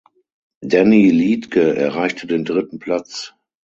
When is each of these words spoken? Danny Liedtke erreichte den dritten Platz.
Danny 0.63 1.11
Liedtke 1.11 1.75
erreichte 1.77 2.25
den 2.25 2.43
dritten 2.43 2.79
Platz. 2.79 3.35